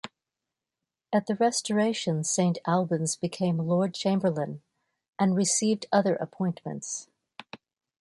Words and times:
At 1.13 1.27
the 1.27 1.35
Restoration 1.35 2.23
Saint 2.23 2.57
Albans 2.65 3.15
became 3.15 3.59
Lord 3.67 3.93
Chamberlain, 3.93 4.63
and 5.19 5.35
received 5.35 5.85
other 5.93 6.15
appointments. 6.15 7.07